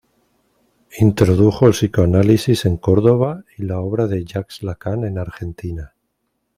Introdujo 0.97 1.67
el 1.67 1.73
psicoanálisis 1.73 2.65
en 2.65 2.77
Córdoba, 2.77 3.43
y 3.55 3.65
la 3.65 3.81
obra 3.81 4.07
de 4.07 4.25
Jacques 4.25 4.63
Lacan 4.63 5.03
en 5.03 5.19
Argentina. 5.19 5.93